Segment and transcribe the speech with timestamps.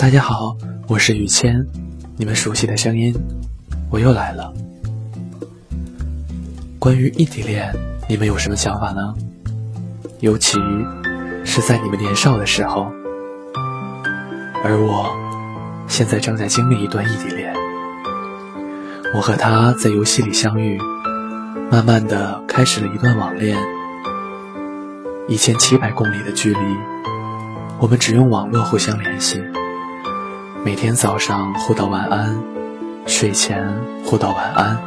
[0.00, 0.56] 大家好，
[0.88, 1.62] 我是雨谦，
[2.16, 3.14] 你们熟悉的声音，
[3.90, 4.50] 我又来了。
[6.78, 7.70] 关于异地恋，
[8.08, 9.14] 你们有什么想法呢？
[10.20, 10.58] 尤其
[11.44, 12.90] 是在你们年少的时候，
[14.64, 15.14] 而我
[15.86, 17.54] 现在正在经历一段异地恋。
[19.14, 20.80] 我和他在游戏里相遇，
[21.70, 23.54] 慢慢的开始了一段网恋。
[25.28, 26.60] 一千七百公里的距离，
[27.78, 29.38] 我们只用网络互相联系。
[30.62, 32.38] 每天早上互道晚安，
[33.06, 33.66] 睡前
[34.04, 34.78] 互道晚安。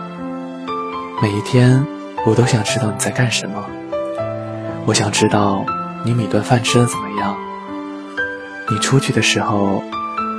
[1.19, 1.83] 每一天，
[2.27, 3.65] 我都想知道你在干什么。
[4.85, 5.65] 我想知道
[6.05, 7.35] 你每顿饭吃的怎么样。
[8.69, 9.81] 你出去的时候，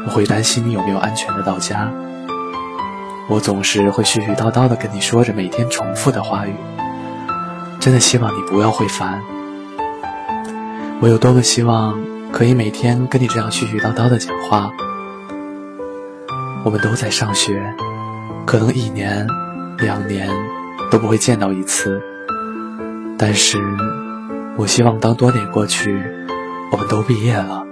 [0.07, 1.91] 我会担心你有没有安全的到家。
[3.29, 6.55] 我总是会絮絮叨叨的跟你说着每天重复的话语，
[7.81, 9.21] 真的希望你不要会烦。
[11.01, 11.99] 我有多么希望
[12.31, 14.71] 可以每天跟你这样絮絮叨叨的讲话。
[16.65, 17.75] 我们都在上学，
[18.47, 19.27] 可能一年、
[19.77, 20.31] 两年
[20.91, 22.01] 都不会见到一次。
[23.19, 23.59] 但是，
[24.57, 26.03] 我希望当多年过去，
[26.73, 27.67] 我们都毕业了，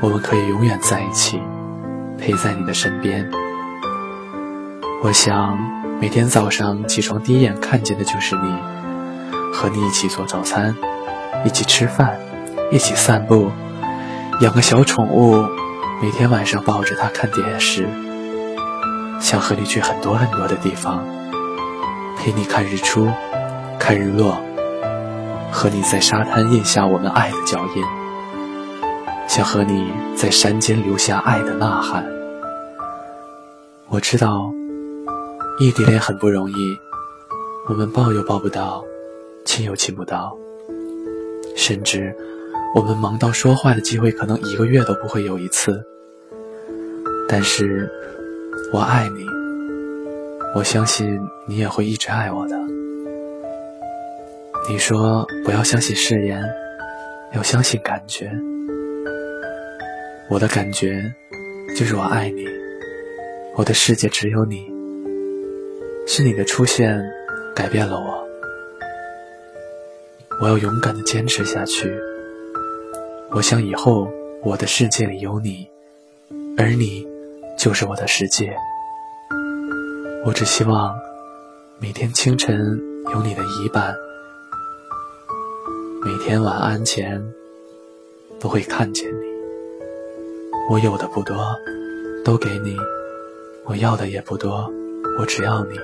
[0.00, 1.42] 我们可以永远在一起，
[2.18, 3.30] 陪在你的身边。
[5.02, 5.58] 我想，
[6.00, 8.50] 每天早上起床第一眼看见的就是你，
[9.52, 10.74] 和你一起做早餐，
[11.44, 12.18] 一起吃饭，
[12.72, 13.50] 一起散步，
[14.40, 15.57] 养个小宠物。
[16.00, 17.88] 每天晚上抱着它看电视，
[19.20, 21.04] 想和你去很多很多的地方，
[22.16, 23.08] 陪你看日出，
[23.80, 24.40] 看日落，
[25.50, 27.82] 和你在沙滩印下我们爱的脚印，
[29.26, 32.06] 想和你在山间留下爱的呐喊。
[33.88, 34.52] 我知道，
[35.58, 36.78] 异地恋很不容易，
[37.68, 38.84] 我们抱又抱不到，
[39.44, 40.36] 亲又亲不到，
[41.56, 42.16] 甚至。
[42.74, 45.82] 我们忙到说话的机会可能一个月都不会有一次，
[47.28, 47.90] 但是
[48.72, 49.24] 我爱你，
[50.54, 52.56] 我相信你也会一直爱我的。
[54.68, 56.44] 你说不要相信誓言，
[57.34, 58.30] 要相信感觉。
[60.28, 61.02] 我的感觉
[61.74, 62.44] 就是我爱你，
[63.56, 64.70] 我的世界只有你，
[66.06, 67.02] 是你的出现
[67.56, 68.28] 改变了我，
[70.42, 71.98] 我要勇敢的坚持下去。
[73.30, 74.10] 我想以后
[74.42, 75.68] 我的世界里有你，
[76.56, 77.06] 而你
[77.58, 78.56] 就是我的世界。
[80.24, 80.98] 我只希望
[81.78, 82.80] 每天清晨
[83.12, 83.94] 有你的一半，
[86.02, 87.22] 每天晚安前
[88.40, 89.26] 都会看见你。
[90.70, 91.36] 我有的不多，
[92.24, 92.74] 都给你；
[93.66, 94.72] 我要的也不多，
[95.20, 95.78] 我只要你。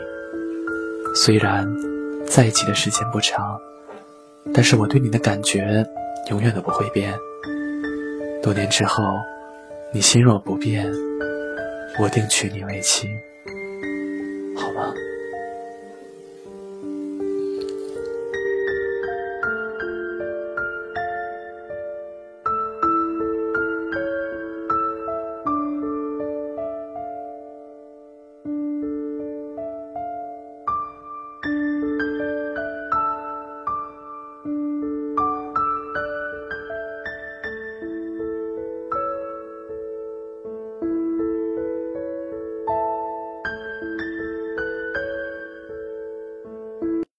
[1.14, 1.70] 虽然
[2.26, 3.60] 在一起的时间不长，
[4.54, 5.86] 但是我对你的感觉
[6.30, 7.14] 永远都不会变。
[8.44, 9.02] 多年之后
[9.90, 10.86] 你心若不变
[11.98, 13.08] 我定娶你为妻。
[14.54, 14.92] 好吗？